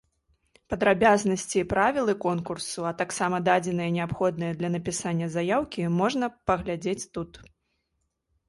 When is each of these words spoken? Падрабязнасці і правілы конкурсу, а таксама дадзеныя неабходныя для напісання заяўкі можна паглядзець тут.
Падрабязнасці 0.73 1.57
і 1.59 1.67
правілы 1.73 2.15
конкурсу, 2.25 2.85
а 2.91 2.95
таксама 3.01 3.37
дадзеныя 3.49 3.91
неабходныя 3.99 4.57
для 4.63 4.69
напісання 4.77 5.27
заяўкі 5.37 5.87
можна 6.01 6.25
паглядзець 6.53 7.09
тут. 7.19 7.31